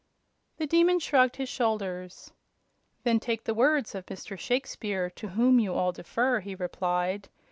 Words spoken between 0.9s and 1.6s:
shrugged his